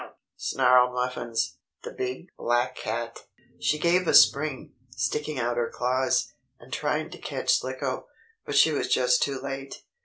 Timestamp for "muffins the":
0.95-1.91